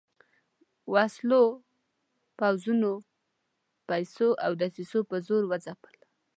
[0.93, 1.43] وسلو،
[2.39, 2.93] پوځونو،
[3.89, 5.95] پیسو او دسیسو په زور وځپل.